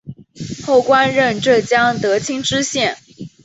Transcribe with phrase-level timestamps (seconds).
[0.65, 2.97] 后官任浙江德清知县。